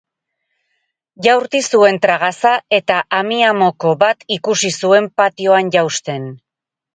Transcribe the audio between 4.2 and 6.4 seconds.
ikusi zuen patioan jausten.